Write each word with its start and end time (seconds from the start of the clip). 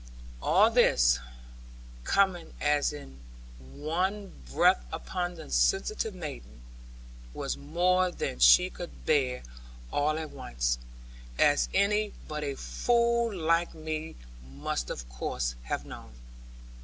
All 0.41 0.71
this, 0.71 1.19
coming 2.05 2.53
as 2.59 2.91
in 2.91 3.19
one 3.59 4.31
breath 4.51 4.83
upon 4.91 5.35
the 5.35 5.51
sensitive 5.51 6.15
maiden, 6.15 6.63
was 7.35 7.55
more 7.55 8.09
than 8.09 8.39
she 8.39 8.71
could 8.71 9.05
bear 9.05 9.43
all 9.93 10.17
at 10.17 10.31
once; 10.31 10.79
as 11.37 11.69
any 11.71 12.13
but 12.27 12.43
a 12.43 12.55
fool 12.55 13.31
like 13.31 13.75
me 13.75 14.15
must 14.43 14.89
of 14.89 15.07
course 15.07 15.53
have 15.65 15.85
known. 15.85 16.11